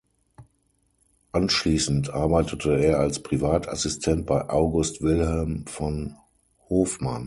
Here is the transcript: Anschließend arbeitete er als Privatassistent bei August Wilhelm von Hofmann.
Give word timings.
Anschließend 1.31 2.09
arbeitete 2.09 2.75
er 2.75 2.97
als 2.99 3.21
Privatassistent 3.21 4.25
bei 4.25 4.49
August 4.49 5.03
Wilhelm 5.03 5.63
von 5.67 6.15
Hofmann. 6.69 7.19